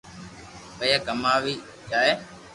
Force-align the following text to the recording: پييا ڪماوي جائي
پييا 0.77 0.97
ڪماوي 1.07 1.55
جائي 1.89 2.11